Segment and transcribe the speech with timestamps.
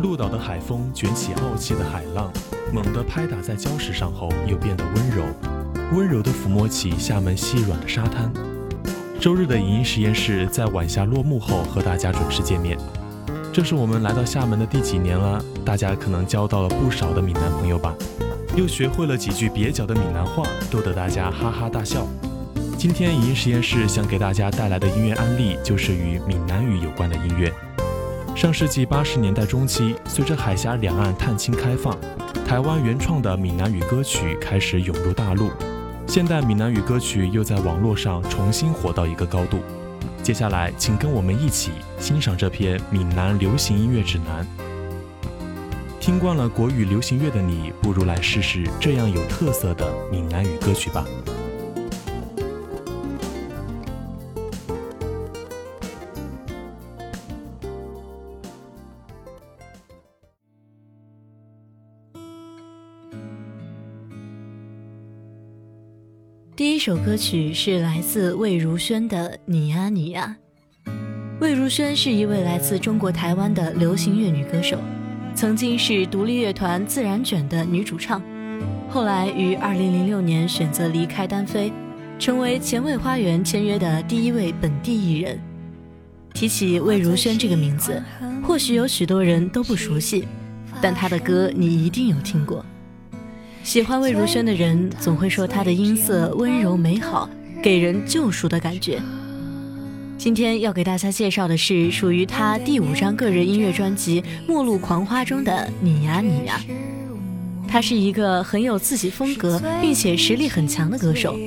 [0.00, 2.32] 鹿岛的海风卷起傲气的海浪，
[2.72, 5.24] 猛地拍打在礁石上后，又变得温柔，
[5.92, 8.32] 温柔地抚摸起厦门细软的沙滩。
[9.18, 12.78] 周日的影音实验室在晚霞落幕后和大家准时见面。
[13.52, 15.42] 这是我们来到厦门的第几年了？
[15.64, 17.92] 大家可能交到了不少的闽南朋友吧，
[18.56, 22.06] 又学会了几句蹩脚的闽南话，逗得大家哈哈大笑。
[22.76, 27.52] 今天影音实验室想给大家带来的音乐案例，就是与闽南语有关的音乐。
[28.38, 31.98] 上世纪八十年代中期，随着海峡两岸探亲开放，
[32.46, 35.50] 台湾原创的闽南语歌曲开始涌入大陆。
[36.06, 39.58] 现代闽南语歌曲又在网络上重新火到一个高度。
[40.22, 44.46] 接下来，请跟我们一起欣赏这篇闽南流行音乐指南。
[45.98, 51.04] 听惯了国语流行乐的你，不如来试试这样有特色的闽南语歌曲吧。
[66.58, 70.36] 第一首歌曲是来自魏如萱的《你呀你呀》。
[71.40, 74.76] 魏如萱是一位来自中国台湾的流行乐女歌手，
[75.36, 78.20] 曾经是独立乐团自然卷的女主唱，
[78.88, 81.72] 后来于2006年选择离开单飞，
[82.18, 85.38] 成为前卫花园签约的第一位本地艺人。
[86.34, 88.02] 提起魏如萱这个名字，
[88.42, 90.26] 或许有许多人都不熟悉，
[90.82, 92.66] 但她的歌你一定有听过。
[93.64, 97.28] 喜欢魏如萱的人总会说她的音色温柔美好，
[97.62, 99.00] 给人救赎的感觉。
[100.16, 106.60] 今天要给大家介绍的是属于她第五张个人音乐专辑《末路狂花》中的《你呀你呀》。
[107.68, 111.38] 她是一个很有自己风格并且实力很强的歌手。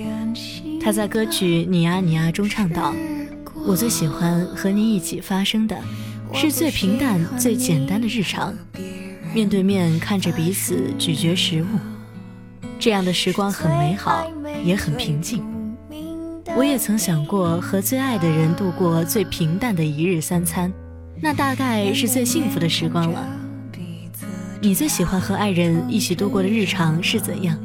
[0.80, 2.94] 她在歌曲《你呀你呀》中唱道
[3.66, 5.76] ：“我最喜欢和你一起发生的，
[6.34, 8.54] 是最平淡最简单的日常，
[9.34, 11.66] 面对面看着彼此咀嚼食物。”
[12.82, 14.26] 这样的时光很美好，
[14.66, 15.44] 也很平静。
[16.58, 20.74] 我也曾想过和最爱的人度过最平淡的一日三餐，
[21.22, 23.24] 那大概是最幸福的时光了。
[24.60, 27.56] 你最喜欢和爱人一起度过的日常是怎样？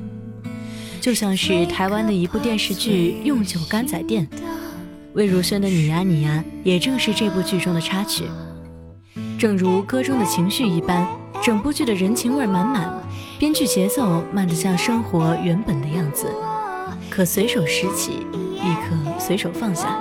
[1.00, 4.28] 就像是台湾的一部电视剧《用酒干仔店》，
[5.14, 8.24] 魏如萱的《你呀你呀》也正是这部剧中的插曲。
[9.38, 11.08] 正如歌中的情绪一般，
[11.42, 12.92] 整部剧的人情味满满。
[13.38, 16.26] 编剧节奏慢得像生活原本的样子，
[17.10, 19.98] 可随手拾起，亦可随手放下。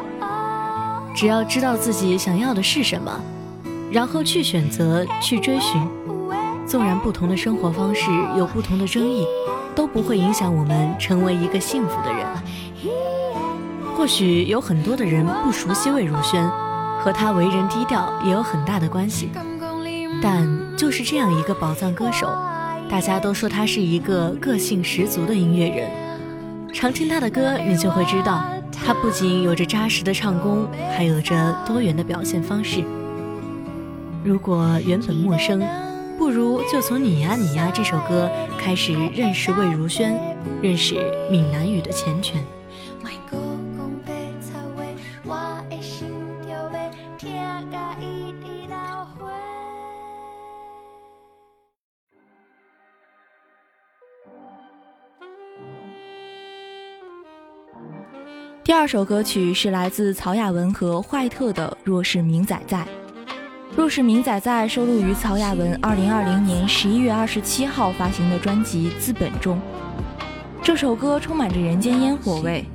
[1.13, 3.11] 只要知道自己想要的是什么，
[3.91, 5.85] 然后去选择、去追寻，
[6.65, 9.25] 纵然不同的生活方式有不同的争议，
[9.75, 12.25] 都不会影响我们成为一个幸福的人。
[13.97, 16.49] 或许有很多的人不熟悉魏如萱，
[17.01, 19.29] 和她为人低调也有很大的关系，
[20.21, 20.47] 但
[20.77, 22.33] 就是这样一个宝藏歌手。
[22.89, 25.89] 大家都说他是一个个性十足的音乐人，
[26.73, 32.83] 常听他的歌，你就会知道，他不仅有着扎实的唱功，还有着多元的表现方式。
[34.23, 35.61] 如果原本陌生，
[36.17, 40.17] 不如就从《你呀你呀》这首歌开始认识魏如萱，
[40.61, 40.95] 认识
[41.29, 42.35] 闽南语的缱绻。
[58.65, 62.77] 第二首歌曲是来自曹雅文和坏特的《若是明仔在》。
[63.75, 69.61] 《若是明仔在》收录于曹雅文二零二零年十一月二十七号发行的专辑《资本》中。
[70.63, 72.65] 这首歌充满着人间烟火味，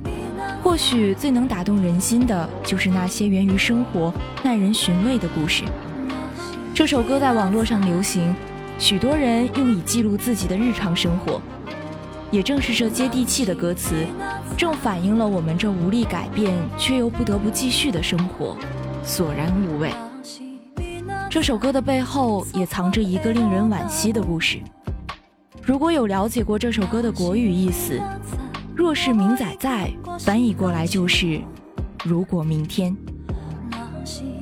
[0.63, 4.13] 或许最能打动人心的就是那些源于生活、
[4.43, 5.65] 耐人寻味的故事。
[6.73, 8.33] 这首歌在网络上流行，
[8.79, 11.41] 许多人用以记录自己的日常生活。
[12.31, 14.05] 也正是这接地气的歌词，
[14.57, 18.55] 正反映了我们这无力改变却又不得不继续的生活，
[19.03, 19.91] 索然无味。
[21.29, 24.59] 这首歌的背后也藏着一个令人惋惜的故事。
[25.63, 27.99] 如果有了解过这首歌的国语意思，
[28.75, 31.41] 若是明仔在，翻译过来就是
[32.03, 32.95] 如果明天。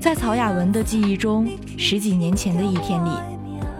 [0.01, 1.48] 在曹雅文的记忆中，
[1.78, 3.10] 十几年前的一天里，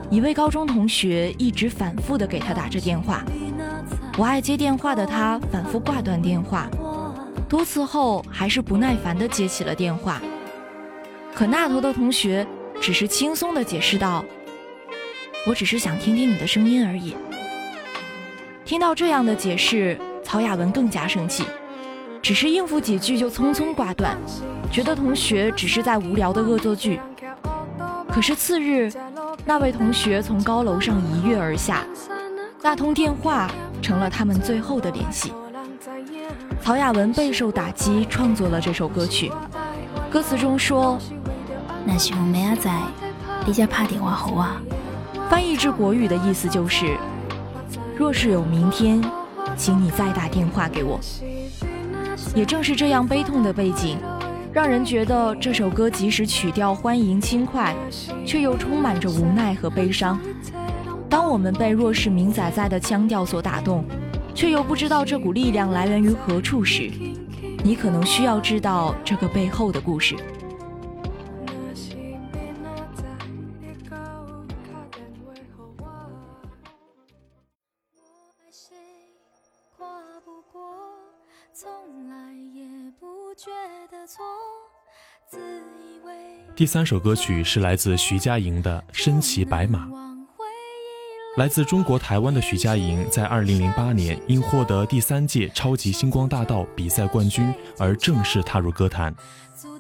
[0.10, 3.24] 一位高中同学一直反复的给他打着电话。
[4.14, 6.68] 不爱接电话的他反复挂断电话，
[7.48, 10.22] 多次后还是不耐烦地接起了电话。
[11.34, 12.46] 可那头的同学
[12.82, 14.26] 只是轻松地解释道
[15.48, 17.16] ：“我只是想听听你的声音而已。”
[18.66, 21.46] 听到这样的解释，曹雅文更加生气，
[22.22, 24.18] 只是应付几句就匆匆挂断，
[24.70, 27.00] 觉得同学只是在无聊的恶作剧。
[28.10, 28.92] 可是次日，
[29.46, 31.86] 那位同学从高楼上一跃而下，
[32.62, 33.50] 那通电话
[33.82, 35.34] 成了他们最后的联系。
[36.62, 39.32] 曹雅文备受打击，创作了这首歌曲。
[40.12, 41.00] 歌词中说
[41.86, 42.70] ：“那时候没阿仔，
[43.46, 44.62] 你家怕电话好啊。”
[45.30, 46.98] 翻译至国语的意思就是：
[47.98, 49.02] 若是有明天，
[49.56, 51.00] 请你再打电话给我。
[52.36, 53.98] 也正是这样悲痛的背景。
[54.52, 57.76] 让人觉得这首歌即使曲调欢迎轻快，
[58.26, 60.20] 却又充满着无奈和悲伤。
[61.10, 63.84] 当我们被弱势明仔仔的腔调所打动，
[64.36, 66.92] 却又不知道这股力量来源于何处时，
[67.64, 70.16] 你可能需要知道这个背后的故事。
[86.56, 89.86] 第三首歌曲是来自徐佳莹的《身骑白马》。
[91.38, 99.14] 来自中国台湾的徐佳莹，在2008年因获得第三届超级星光大道比赛冠军而正式踏入歌坛。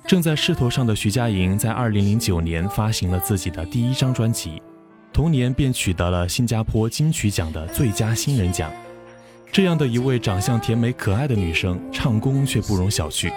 [0.07, 4.62] 正在势头上的徐佳莹，在2009年发行了自己的第一张专辑，
[5.12, 8.72] 同年便取得了新加坡金曲奖的最佳新人奖。
[9.51, 13.34] 这样的一位长相甜美可爱的女生，唱功却不容小觑。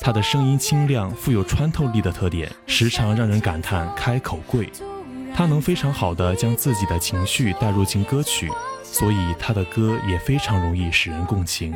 [0.00, 4.70] 她的声音清亮、富有穿透力的特点，时常让人感叹开口贵。
[5.34, 8.50] 他能非常好的将自己的情绪带入进歌曲，
[8.82, 11.74] 所以他的歌也非常容易使人共情。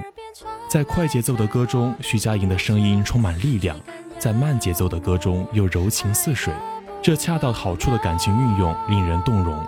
[0.69, 3.77] 在快节奏的歌中，徐佳莹的声音充满力量；
[4.19, 6.53] 在慢节奏的歌中又柔情似水，
[7.03, 9.59] 这恰到好处的感情运用令人动容。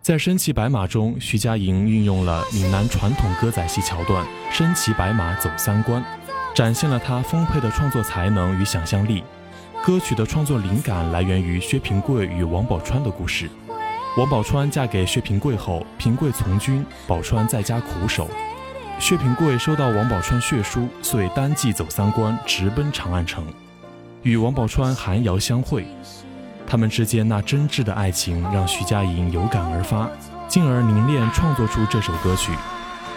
[0.00, 6.04] 在《身骑白马》中，徐佳莹运用了闽南传统歌仔戏桥段“身骑白马走三关”。
[6.54, 9.24] 展现了她丰沛的创作才能与想象力。
[9.84, 13.50] 歌曲的创作灵感来源于薛平贵与王宝钏的故事。
[14.16, 18.30] 王宝钏嫁给薛平贵后，平贵从军，宝钏在家苦守。
[19.00, 23.44] 薛平贵收到王宝钏血书，遂单骑走三关，直奔长安城，
[24.22, 25.84] 与王宝钏寒窑相会。
[26.64, 30.08] 他们之间那真挚的爱情，让徐佳莹有感而发，
[30.46, 32.52] 进而凝练创作出这首歌曲。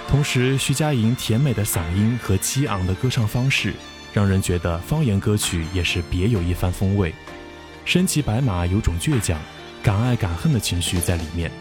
[0.08, 3.76] 同时，徐佳莹甜美的嗓音和激昂的歌唱方式，
[4.16, 7.14] 让人觉得方言歌曲也是别有一番风味。
[7.84, 9.38] 身骑白马有种倔强、
[9.84, 11.52] 敢爱敢恨的情绪在里面，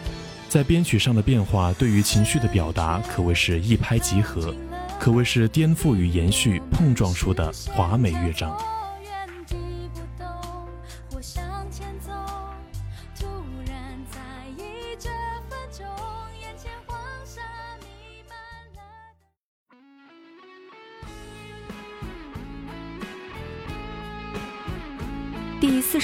[0.48, 4.54] 在编曲上的变化，对于情绪的表达可谓是一拍即合，
[5.00, 8.56] 可谓是颠覆与延续碰撞出的华美乐章。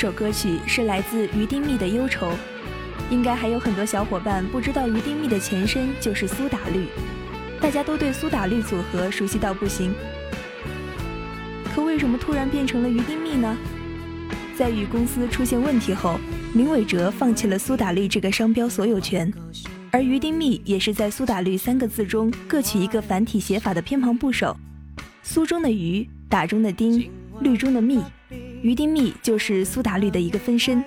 [0.01, 2.31] 首歌曲是来自于丁密的《忧愁》，
[3.11, 6.87] 应该还有很多小伙伴不知道于丁密的前身就是苏打绿，
[7.61, 9.93] 大家都对苏打绿组合熟悉到不行。
[11.75, 13.55] 可为什么突然变成了于丁密呢？
[14.57, 16.19] 在与公司出现问题后，
[16.55, 19.31] 林伟哲放弃了苏打绿这个商标所有权，
[19.91, 24.57] 而于丁密也是在苏打绿三个字中各取一个繁体写法的偏旁部首，
[25.23, 27.07] 苏中的于，打中的丁，
[27.43, 28.01] 绿中的密。
[28.63, 30.85] 于丁密就是苏打绿的一个分身，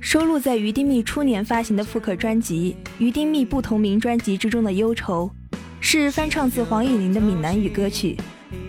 [0.00, 5.30] 收录在于丁密初年发行的复刻专辑《于丁密不同名专辑》之中的《忧愁》，
[5.78, 8.16] 是翻唱自黄义玲的闽南语歌曲，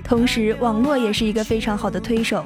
[0.03, 2.45] 同时网络也是一个非常好的推手。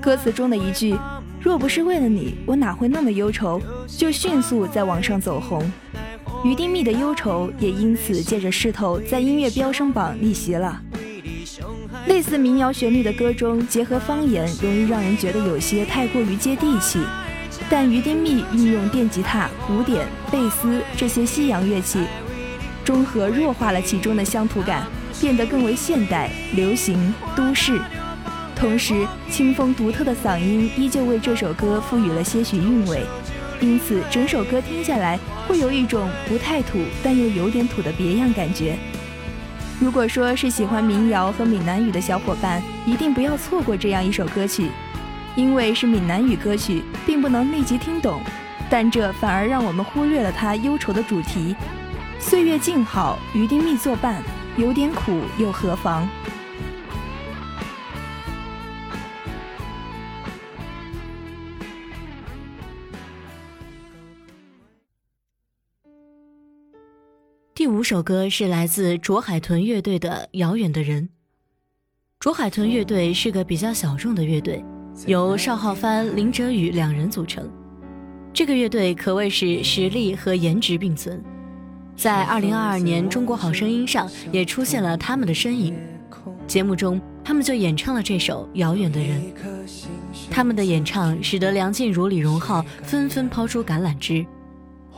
[0.00, 0.96] 歌词中的一句
[1.40, 5.62] “若不是为了你，我哪会那么忧愁”，就迅速在网上走红。
[6.44, 10.82] 于丁密的忧愁也因此借着势头在音乐飙升榜逆袭了。
[12.06, 16.98] 类似民谣旋律的歌中结合方言，容易让人觉得有些太过于接地气。
[17.70, 22.04] 但于丁密运用电吉他、鼓点、贝斯这些西洋乐器，
[22.84, 24.84] 中和弱化了其中的乡土感，
[25.20, 27.80] 变得更为现代、流行、都市。
[28.56, 33.00] 同时，清风独特的嗓音依旧为这首歌赋予了些许韵味，
[33.60, 38.76] 因此整首歌听下来会有一种不太土但又有点土的别样感觉。
[39.82, 44.70] 如果说是喜欢民谣和闽南语的小伙伴，一定不要错过这样一首歌曲，
[45.34, 48.22] 因为是闽南语歌曲，并不能立即听懂，
[48.70, 51.56] 但这反而让我们忽略了它忧愁的主题。
[52.20, 54.22] 岁月静好，与丁密作伴，
[54.56, 56.08] 有点苦又何妨？
[67.92, 71.02] 首歌是来自卓海豚乐队的《遥远的人》。
[72.18, 74.64] 卓海豚乐队是个比较小众的乐队，
[75.06, 77.46] 由邵浩帆、林哲宇两人组成。
[78.32, 81.22] 这个乐队可谓是实力和颜值并存，
[81.94, 85.76] 在2022年《中国好声音》上也出现了他们的身影。
[86.46, 89.20] 节目中，他们就演唱了这首《遥远的人》。
[90.30, 94.24] 他们的演唱使得梁静茹、李荣浩纷纷抛出橄榄枝，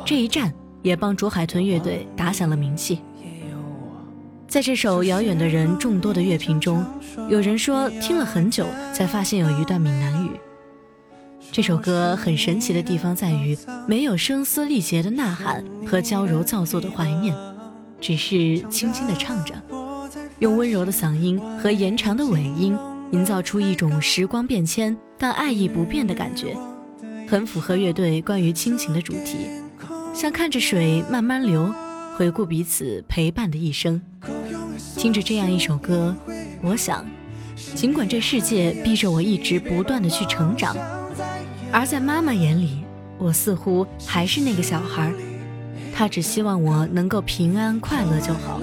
[0.07, 3.01] 这一战也帮卓海豚乐队打响了名气。
[4.47, 6.85] 在这首《遥远的人》众多的乐评中，
[7.29, 10.31] 有人说听了很久才发现有一段闽南语。
[11.51, 13.57] 这首歌很神奇的地方在于，
[13.89, 17.35] 没有声嘶力竭的呐喊和娇柔造作的怀念，
[18.01, 19.55] 只是轻轻的唱着，
[20.39, 22.77] 用温柔的嗓音和延长的尾音，
[23.11, 26.57] 营造出一种时光变迁但爱意不变的感觉，
[27.27, 29.49] 很符合乐队关于亲情的主题，
[30.15, 31.75] 像看着水慢慢流，
[32.17, 34.01] 回顾彼此陪伴的一生。
[34.97, 36.15] 听着这样一首歌，
[36.63, 37.05] 我想，
[37.75, 40.77] 尽管这世界逼着我一直不断的去成长，
[41.73, 42.85] 而在妈妈眼里，
[43.19, 45.13] 我似乎还是那个小孩，
[45.93, 48.61] 她只希望我能够平安快乐就好，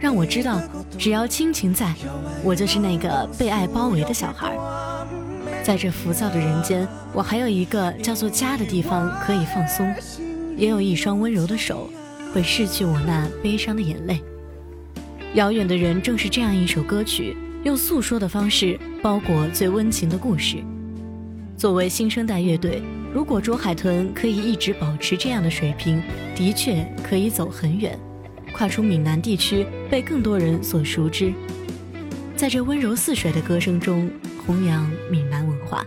[0.00, 0.60] 让我知道，
[0.98, 1.94] 只要亲情在，
[2.42, 4.58] 我就是那个被爱包围的小孩。
[5.62, 9.94] 在这浮躁的人间，我还有一个叫做家的地方可以放松，
[10.56, 11.90] 也有一双温柔的手，
[12.32, 14.20] 会拭去我那悲伤的眼泪。
[15.34, 20.58] 遥远的人正是这样一首歌曲，用诉说的方式包裹最温情的故事。
[21.56, 22.82] 作为新生代乐队，
[23.12, 26.02] 如果卓海豚可以一直保持这样的水平，
[26.36, 27.98] 的确可以走很远，
[28.52, 31.32] 跨出闽南地区，被更多人所熟知。
[32.36, 34.10] 在这温柔似水的歌声中，
[34.44, 35.86] 弘扬闽南文化。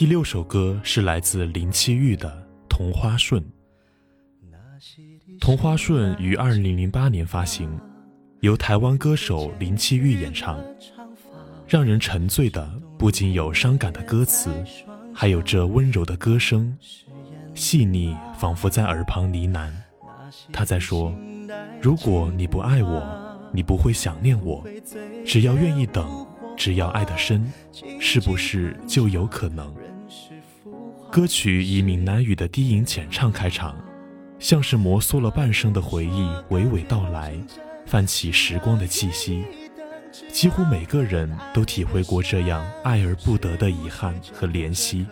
[0.00, 2.26] 第六首歌是来自林七玉的
[2.70, 3.38] 《同花顺》。
[5.38, 7.68] 《同花顺》于二零零八年发行，
[8.40, 10.58] 由台湾歌手林七玉演唱。
[11.68, 12.66] 让人沉醉的
[12.96, 14.50] 不仅有伤感的歌词，
[15.12, 16.74] 还有这温柔的歌声，
[17.54, 19.70] 细腻仿佛在耳旁呢喃。
[20.50, 21.14] 他在说
[21.78, 24.66] ：“如果你不爱我，你不会想念我。
[25.26, 26.26] 只要愿意等，
[26.56, 27.46] 只要爱得深，
[28.00, 29.70] 是不是就有可能？”
[31.10, 33.76] 歌曲以闽南语的低吟浅唱开场，
[34.38, 37.34] 像是摩挲了半生的回忆娓娓道来，
[37.84, 39.42] 泛起时光的气息。
[40.30, 45.04] 几乎每个人都体会过这样爱而不得的遗憾和怜惜。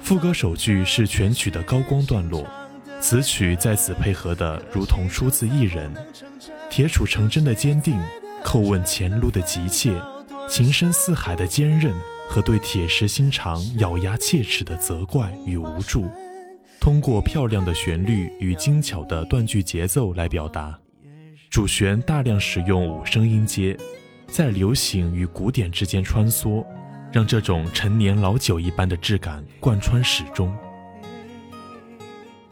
[0.00, 2.46] 副歌首句是全曲的高光段落，
[2.98, 5.92] 词曲在此配合的如同出自一人，
[6.70, 7.94] 铁杵成针的坚定，
[8.42, 9.92] 叩问前路的急切，
[10.48, 11.94] 情深似海的坚韧。
[12.28, 16.08] 和对铁石心肠、咬牙切齿的责怪与无助，
[16.80, 20.78] 通过漂亮的旋律与精巧的断句节奏来表达。
[21.48, 23.76] 主旋大量使用五声音阶，
[24.26, 26.66] 在流行与古典之间穿梭，
[27.12, 30.54] 让这种陈年老酒一般的质感贯穿始终。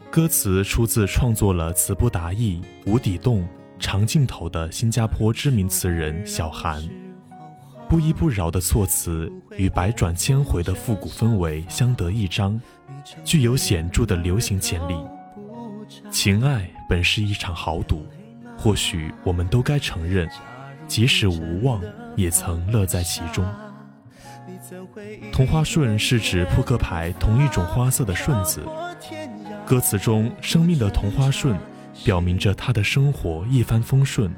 [0.09, 3.41] 歌词出自创作了《词不达意》《无底洞》
[3.77, 6.81] 《长镜头》的新加坡知名词人小韩。
[7.87, 12.59] 不依不饶的措辞与百转千回的复古氛围相得益彰，
[13.23, 14.95] 具有显著的流行潜力。
[16.09, 18.05] 情爱本是一场豪赌，
[18.57, 20.27] 或许我们都该承认，
[20.87, 21.81] 即使无望，
[22.15, 23.45] 也曾乐在其中。
[25.31, 28.61] 同花顺是指扑克牌同一种花色的顺子。
[29.65, 31.57] 歌词中生命的同花顺，
[32.03, 34.33] 表明着他的生活一帆风顺，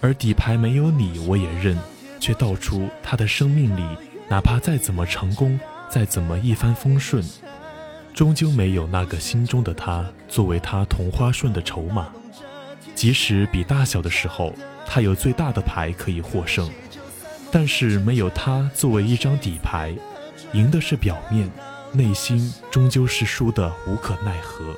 [0.00, 1.78] 而底牌没有你，我也认。
[2.24, 3.82] 却道出他的生命里，
[4.30, 7.22] 哪怕再怎么成功，再怎么一帆风顺，
[8.14, 12.08] 终究没有那个心中的他作为他同花顺的筹码。
[12.94, 14.54] 即使比大小的时候，
[14.86, 16.66] 他有最大的牌可以获胜，
[17.52, 19.94] 但是没有他作为一张底牌，
[20.54, 21.46] 赢的是表面，
[21.92, 24.74] 内心终究是输的无可奈何。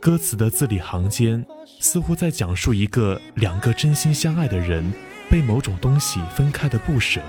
[0.00, 1.46] 歌词的字里行间，
[1.78, 4.92] 似乎在讲述一个两个真心相爱的人。
[5.34, 7.20] 被某种东西分开的不舍、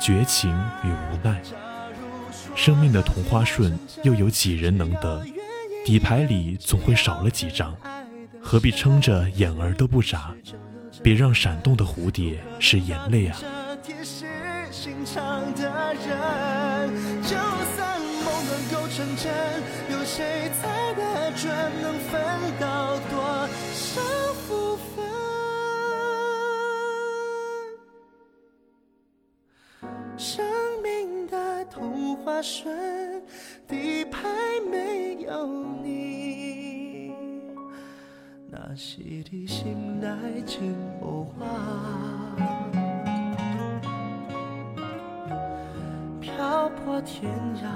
[0.00, 0.50] 绝情
[0.82, 1.40] 与无奈，
[2.56, 5.24] 生命的同花顺又有几人能得？
[5.84, 7.72] 底牌里总会少了几张，
[8.42, 10.34] 何必撑着眼儿都不眨？
[11.04, 13.38] 别让闪动的蝴蝶是眼泪啊！
[19.88, 21.48] 有谁猜得准
[21.80, 22.20] 能分
[22.58, 24.21] 到多少？
[32.34, 33.22] 那身
[33.68, 34.18] 底牌
[34.70, 35.46] 没有
[35.82, 37.12] 你。
[38.50, 40.58] 那时的心来就
[40.98, 41.46] 不化
[46.22, 47.68] 漂泊天涯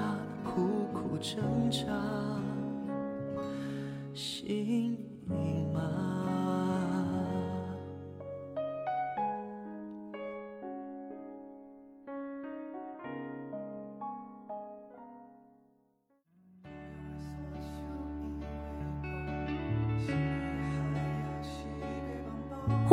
[0.43, 1.85] 苦苦挣扎
[4.15, 4.97] 心
[5.29, 6.16] 已麻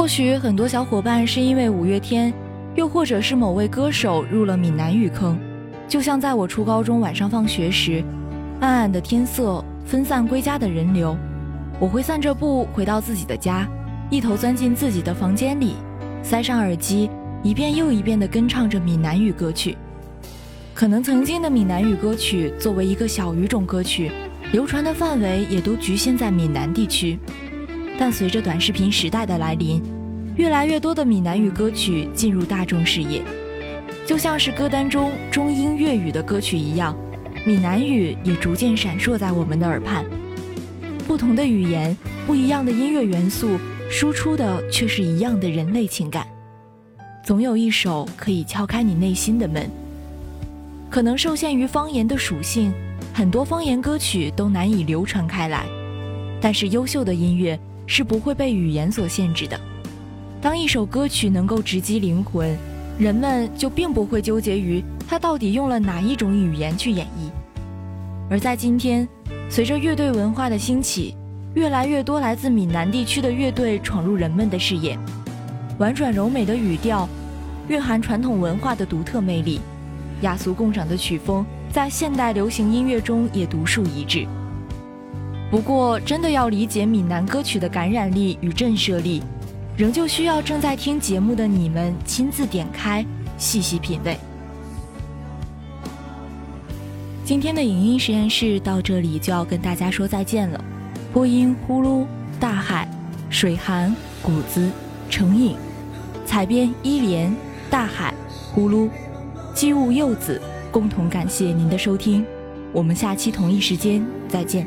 [0.04, 2.30] 或许很多小伙伴是因为五月天，
[2.74, 5.38] 又或者是某位歌手入了闽南语坑。
[5.88, 8.04] 就像在我初高中晚上放学时，
[8.60, 11.16] 暗暗的天色，分散归家的人流，
[11.80, 13.66] 我会散着步回到自己的家，
[14.10, 15.72] 一头钻进自己的房间里，
[16.22, 17.08] 塞上耳机，
[17.42, 19.74] 一遍又一遍地跟唱着闽南语歌曲。
[20.74, 24.12] 可能曾经的闽南语歌曲作为一个小语种歌曲，
[24.52, 27.18] 流传的范围也都局限在闽南地区。
[27.98, 29.82] 但随着短视频时代的来临，
[30.36, 33.22] 越来越多的闽南语歌曲进入大众视野，
[34.04, 36.96] 就像是歌单中中英粤语的歌曲一样，
[37.46, 40.04] 闽南语也逐渐闪烁在我们的耳畔。
[41.06, 41.96] 不同的语言，
[42.26, 43.58] 不一样的音乐元素，
[43.90, 46.26] 输出的却是一样的人类情感。
[47.24, 49.70] 总有一首可以敲开你内心的门。
[50.90, 52.72] 可能受限于方言的属性，
[53.12, 55.64] 很多方言歌曲都难以流传开来，
[56.44, 57.58] 但是优秀的音乐。
[57.86, 59.60] 是不会被语言所限制的。
[60.40, 62.56] 当一首歌曲能够直击灵魂，
[62.98, 67.30] 人们就并不会纠结于它到底用了哪一种语言去演绎。
[68.30, 69.06] 而在今天，
[69.50, 71.14] 随着乐队文化的兴起，
[71.52, 74.98] 越来越多来自闽南地区的乐队闯入人们的视野。
[75.78, 77.06] 婉转柔美的语调，
[77.68, 79.60] 蕴含传统文化的独特魅力，
[80.22, 84.26] 雅俗共赏的曲风，在现代流行音乐中也独树一帜。
[85.54, 89.22] 不过，真的要理解闽南歌曲的感染力与震慑力，
[89.76, 93.06] 仍旧需要正在听节目的你们亲自点开，
[93.38, 94.18] 细细品味。
[97.24, 100.64] 今天的影音实验室到这里就要跟大家说再见了。
[101.12, 102.04] 播音：呼噜、
[102.40, 102.88] 大海、
[103.30, 104.68] 水寒、谷子、
[105.08, 105.54] 成影；
[106.26, 107.32] 采编：依莲、
[107.70, 108.12] 大海、
[108.52, 108.90] 呼噜、
[109.54, 110.42] 机务柚子。
[110.72, 112.26] 共同感谢您的收听，
[112.72, 114.66] 我们下期同一时间再见。